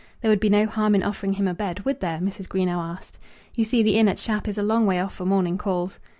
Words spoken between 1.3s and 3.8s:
him a bed, would there?" Mrs. Greenow asked. "You